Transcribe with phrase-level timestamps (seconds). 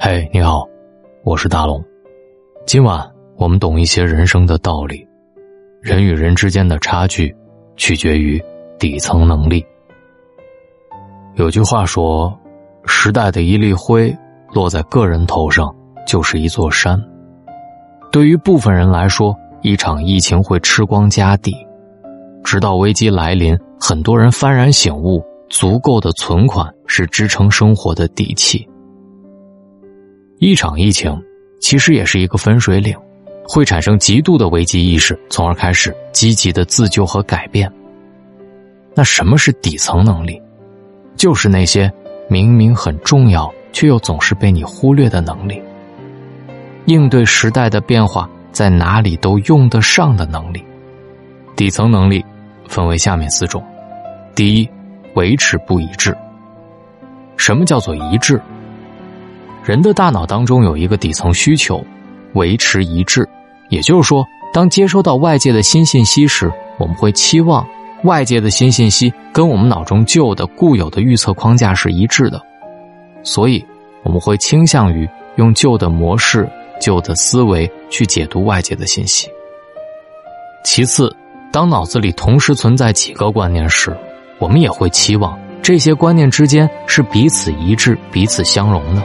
[0.00, 0.64] 嘿，你好，
[1.24, 1.82] 我是大龙。
[2.64, 3.04] 今晚
[3.36, 5.04] 我们懂一些人生的道理。
[5.80, 7.34] 人与人之间的差距，
[7.74, 8.40] 取决于
[8.78, 9.66] 底层能力。
[11.34, 12.32] 有句话说
[12.86, 14.16] ：“时代的一粒灰
[14.54, 15.74] 落在个人头上，
[16.06, 16.96] 就是一座山。”
[18.12, 21.52] 对于部分人来说，一场疫情会吃光家底，
[22.44, 25.20] 直到危机来临，很多人幡然醒悟：
[25.50, 28.64] 足够的存款是支撑生活的底气。
[30.40, 31.20] 一场疫情
[31.58, 32.96] 其实也是一个分水岭，
[33.42, 37.70] 会产生极度的危机意识，从而开始积极的自救和改变。
[38.94, 40.40] 那什么是底层能力？
[41.16, 41.92] 就是那些
[42.28, 45.60] 明明很重要却又总是被你忽略的能力。
[46.86, 50.62] 应对时代的变化，在哪里都用得上的能力。
[51.56, 52.24] 底层能力
[52.68, 53.60] 分为下面四种：
[54.36, 54.68] 第一，
[55.14, 56.16] 维持不一致。
[57.36, 58.40] 什么叫做一致？
[59.68, 61.84] 人的大脑当中有一个底层需求，
[62.32, 63.28] 维持一致。
[63.68, 67.68] 也就是说，当接收到外界的新信息时，我们会期望
[68.04, 72.40] 外界的新信息跟我们脑中旧的固有的预测框架是一致的，
[73.22, 73.62] 所以
[74.04, 76.48] 我们会倾向于用旧的模式、
[76.80, 79.28] 旧的思维去解读外界的信息。
[80.64, 81.14] 其次，
[81.52, 83.94] 当脑子里同时存在几个观念时，
[84.38, 89.02] 我们也会期望这些观念之间是彼此一致、彼此相容的。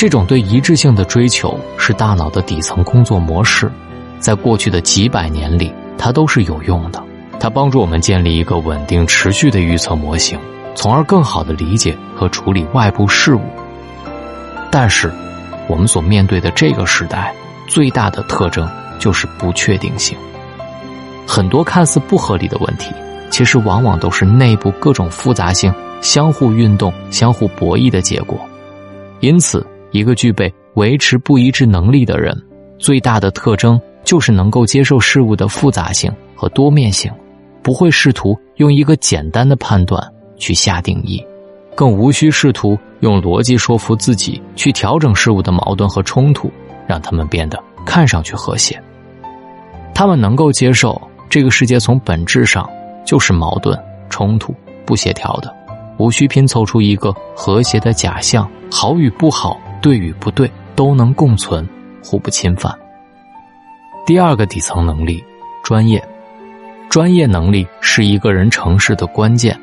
[0.00, 3.70] 这种对一致性的追求是大脑的底层工作模式，
[4.18, 7.04] 在过去的几百年里，它都是有用的。
[7.38, 10.38] 它帮助我们建立一个稳定、持续的预测模型，
[10.74, 13.42] 从而更好的理解和处理外部事物。
[14.70, 15.12] 但是，
[15.68, 17.34] 我们所面对的这个时代
[17.68, 18.66] 最大的特征
[18.98, 20.16] 就是不确定性。
[21.26, 22.90] 很多看似不合理的问题，
[23.28, 28.40] 其实往往都是内部各种复杂性相互运动、相互博弈的结果。
[29.20, 29.62] 因此。
[29.90, 32.36] 一个具备维持不一致能力的人，
[32.78, 37.12] 最大的特征就是能够接受事物的复杂性和多面性，
[37.62, 40.02] 不会试图用一个简单的判断
[40.36, 41.22] 去下定义，
[41.74, 46.50] 更无需试图用逻辑说服自己去调整事物的矛盾和冲突，
[46.86, 48.80] 让他们变得看上去和谐。
[49.94, 52.68] 他们能够接受这个世界从本质上
[53.04, 54.54] 就是矛盾、冲突、
[54.86, 55.54] 不协调的，
[55.98, 59.60] 无需拼凑出一个和谐的假象，好与不好。
[59.80, 61.68] 对与不对都能共存，
[62.02, 62.72] 互不侵犯。
[64.06, 65.22] 第二个底层能力，
[65.62, 66.02] 专业。
[66.88, 69.56] 专业能力是一个人成事的关键。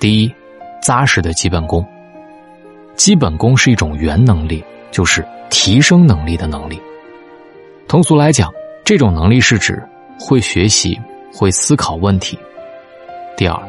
[0.00, 0.34] 第一，
[0.82, 1.86] 扎实的基本功。
[2.96, 6.80] 基本功是一种原能力，就是提升能力的能力。
[7.86, 8.52] 通俗来讲，
[8.84, 9.80] 这种能力是指
[10.18, 10.98] 会学习、
[11.32, 12.36] 会思考问题。
[13.36, 13.62] 第二，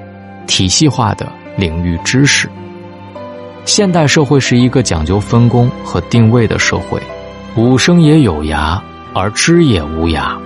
[0.47, 2.49] 体系化的领域知识。
[3.67, 7.01] 现代社会是一个讲究分工和定位的社会，
[7.57, 8.79] 五声也有涯，
[9.13, 10.37] 而知也无涯。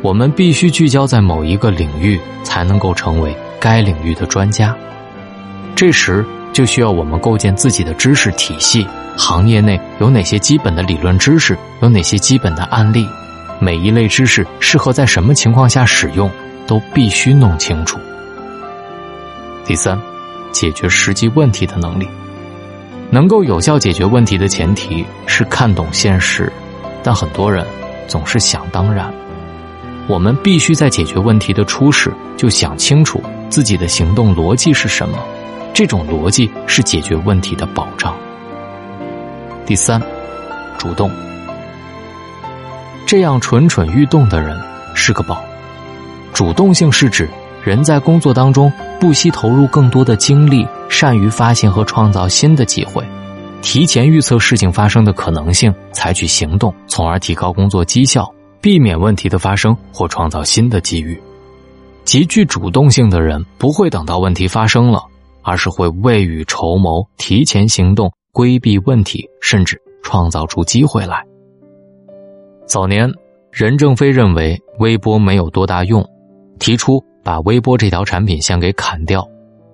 [0.00, 4.72] 我们必须聚焦在某一个领域，才能够成为该领域的专家。
[5.74, 8.86] 这时就需要我们构建自己的知识体系，
[9.16, 13.08] 行业内有哪些基本的理论知识，有哪些基本的案例，
[13.58, 16.30] 每一类知识适合在什么情况下使用，
[16.64, 17.98] 都必须弄清楚。
[19.64, 20.00] 第三，
[20.52, 22.06] 解决实际问题的能力。
[23.10, 26.52] 能够有效解决问题的前提是看懂现实，
[27.02, 27.64] 但很多人
[28.08, 29.12] 总是想当然。
[30.08, 35.18] 我们必须在解决问题的初始就想清楚自己的行动逻辑是什么，
[35.72, 38.14] 这种逻辑是解决问题的保障。
[39.64, 40.00] 第三，
[40.78, 41.10] 主动。
[43.06, 44.60] 这样蠢蠢欲动的人
[44.94, 45.42] 是个宝。
[46.32, 47.28] 主动性是指。
[47.66, 53.04] 人在工作当中不惜投入更多的精力，善于发现和创造新的机会，
[53.60, 61.20] 提前预测事情发生的可能性，采取行动，从而提高工作绩效，避免问题的发生或创造新的机遇。
[62.04, 65.02] 极具主动性的人不会等到问题发生了，
[65.42, 71.20] 而是会未雨绸缪，提前行动，规避问题，甚至创造出机会来。
[72.64, 73.12] 早年，
[73.50, 76.08] 任正非认为微波没有多大用，
[76.58, 77.04] 提出。
[77.26, 79.28] 把微波这条产品线给砍掉，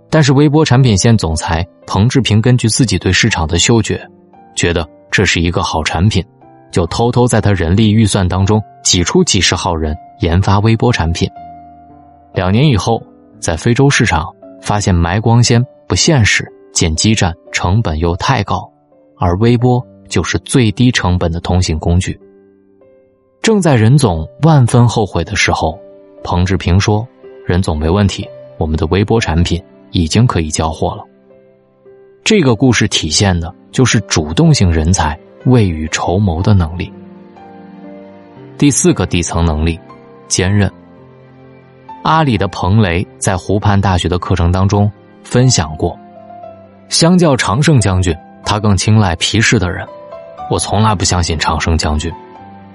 [0.09, 4.09] 但是微波产品线总裁彭志平根据自己对市场的嗅觉，
[4.57, 6.25] 觉得这是一个好产品，
[6.71, 11.29] 就偷偷在他人力预算当中挤出几十号人研发微波产品。
[12.33, 13.03] 两年以后，
[13.39, 18.67] 在非洲市场发现埋光纤不现实，建基站成本又太高，
[19.19, 22.19] 而微波就是最低成本的通信工具。
[23.43, 25.79] 正在任总万分后悔的时候，
[26.23, 27.07] 彭志平说。
[27.45, 28.25] 任总没问题，
[28.57, 29.61] 我们的微波产品
[29.91, 31.05] 已经可以交货了。
[32.23, 36.91] 这个故事体现的就是主动性人才未雨绸缪的能力。
[38.57, 39.79] 第四个底层能力，
[40.29, 40.71] 坚韧。
[42.05, 44.91] 阿里的彭雷在湖畔大学的课程当中
[45.25, 45.99] 分享过，
[46.89, 49.85] 相较常胜将军，他更青睐皮实的人。
[50.49, 52.11] 我从来不相信常胜将军，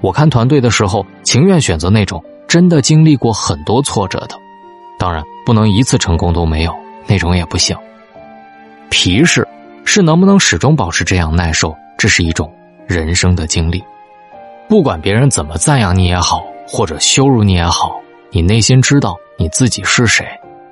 [0.02, 4.36] 我看团队的时候，情愿选择那种真的经历过很多挫折的。
[4.98, 7.76] 当然，不能一次成功都没有，那种也不行。
[8.90, 9.48] 皮实
[9.86, 12.52] 是能不能始终保持这样耐受，这是一种
[12.88, 13.84] 人生的经历。
[14.68, 17.92] 不管别人怎么赞扬你也好，或者羞辱你也好。
[18.32, 20.26] 你内心知道你自己是谁，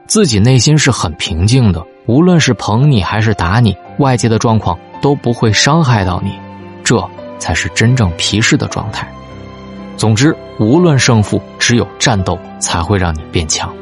[0.08, 1.82] 自己内心是很平静的。
[2.06, 6.32] 无论是捧你还是打你，外界的状况都不会伤害到你，
[6.84, 7.02] 这
[7.40, 9.08] 才是真正皮实的状态。
[9.98, 13.74] 总之，无论胜负，只有战斗才会让你变强。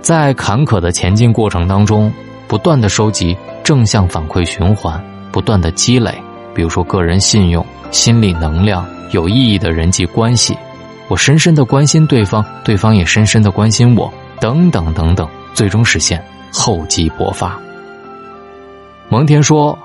[0.00, 2.12] 在坎坷的前进过程当中，
[2.46, 5.02] 不断的收集正向反馈循环，
[5.32, 6.14] 不断的积累，
[6.54, 10.54] 比如说个人信用、心理能量、有意义的人际关系。
[11.08, 17.58] 我深深的关心对方，对方也深深的关心我，等等等等，最终实现厚积薄发。
[19.08, 19.78] 蒙恬说：“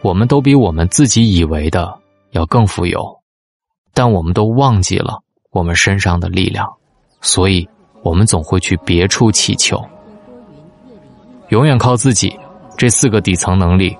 [0.00, 1.94] 我们都比我们自己以为的
[2.30, 3.19] 要更富有，
[3.92, 6.66] 但我们都忘记了我们身上的力量，
[7.20, 7.68] 所以
[8.02, 9.80] 我们总会去别处祈求。
[11.48, 12.34] 永远靠自己，
[12.76, 13.96] 这四个底层能力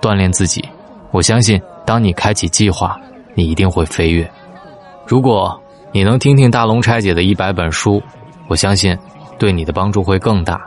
[0.00, 0.64] 锻炼自己。
[1.10, 2.98] 我相信，当你开启计划，
[3.34, 4.30] 你一定会飞跃。
[5.06, 5.58] 如果。”
[5.94, 8.02] 你能听听大龙拆解的一百本书，
[8.48, 8.98] 我相信
[9.38, 10.60] 对你的帮助会更大。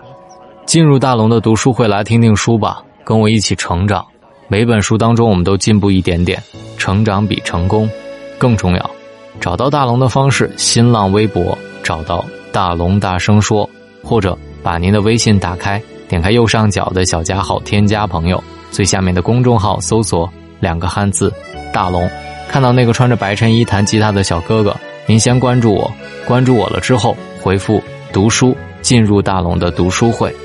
[0.66, 4.08] 进入大龙的读书会来听听书吧，跟我一起成长。
[4.48, 6.42] 每本书当中，我们都进步一点点，
[6.78, 7.90] 成长比成功
[8.38, 8.92] 更重要。
[9.40, 13.70] 找到大龙的方式：新浪微博找到大龙大声说，
[14.04, 20.28] 或者把您的微信打开，点开右上角的小加号，添加朋友，最下面的公众号搜索
[20.60, 21.32] 两个汉字
[21.72, 22.10] “大龙”，
[22.50, 24.76] 看到那个穿着白衬衣弹吉他的小哥哥。
[25.06, 25.92] 您先关注我，
[26.26, 27.82] 关注我了之后回复
[28.12, 30.36] “读书”进入大龙的读书会。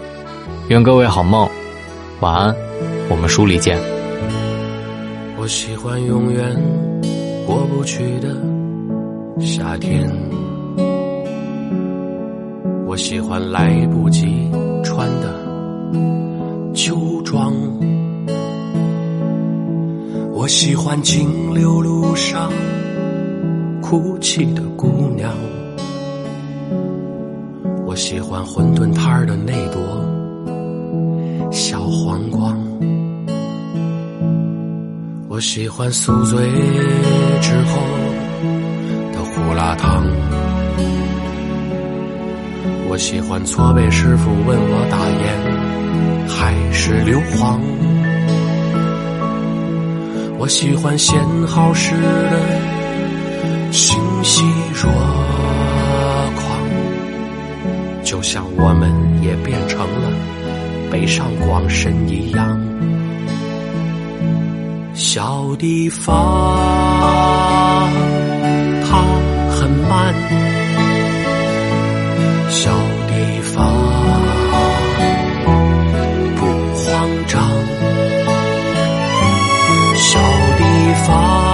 [0.68, 1.48] 愿各位好梦，
[2.20, 2.54] 晚安，
[3.08, 3.78] 我们书里见。
[5.38, 6.91] 我喜欢永远
[7.46, 8.36] 过不去的
[9.40, 10.10] 夏天，
[12.86, 14.50] 我喜欢来不及
[14.84, 15.34] 穿的
[16.74, 17.52] 秋装，
[20.32, 22.50] 我喜欢金流路上。
[23.82, 24.86] 哭泣的姑
[25.16, 25.34] 娘，
[27.84, 29.80] 我喜欢馄饨摊的那朵
[31.50, 32.56] 小黄瓜，
[35.34, 36.38] 我喜欢宿醉
[37.40, 37.80] 之后
[39.14, 40.04] 的胡辣汤，
[42.86, 47.58] 我喜欢搓背师傅问我大烟还是硫磺，
[50.38, 53.72] 我喜欢限好时的。
[53.72, 54.44] 欣喜
[54.74, 54.92] 若
[56.36, 56.60] 狂，
[58.04, 58.92] 就像我们
[59.22, 60.12] 也变成了
[60.90, 62.60] 北上广深一样。
[65.04, 66.14] 小地方，
[68.88, 69.02] 它
[69.50, 70.14] 很慢。
[72.48, 72.70] 小
[73.08, 73.66] 地方，
[76.36, 76.46] 不
[76.76, 77.42] 慌张。
[79.96, 80.20] 小
[80.56, 80.62] 地
[81.04, 81.51] 方。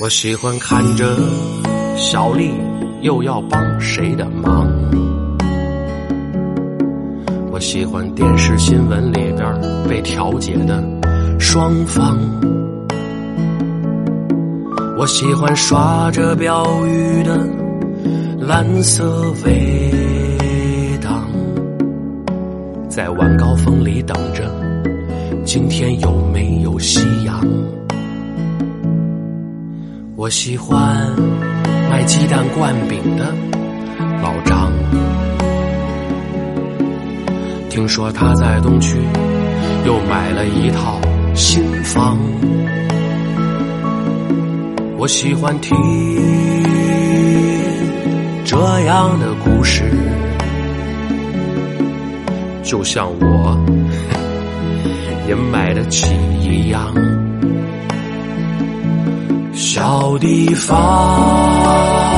[0.00, 1.14] 我喜欢看着
[1.94, 2.54] 小丽
[3.02, 4.66] 又要帮谁的忙，
[7.52, 10.82] 我喜欢电视新闻里边被调解的
[11.38, 12.16] 双方，
[14.96, 17.46] 我喜欢刷着标语的
[18.38, 19.92] 蓝色围
[21.02, 21.28] 挡，
[22.88, 24.50] 在晚高峰里等着
[25.44, 27.38] 今天有没有夕阳。
[30.20, 31.10] 我喜欢
[31.88, 33.34] 卖鸡蛋灌饼的
[34.22, 34.70] 老张，
[37.70, 38.98] 听说他在东区
[39.86, 41.00] 又买了一套
[41.34, 42.18] 新房。
[44.98, 45.74] 我喜欢听
[48.44, 49.84] 这样的故事，
[52.62, 53.58] 就像我
[55.26, 56.92] 也买得起一样。
[59.60, 62.09] 小地方。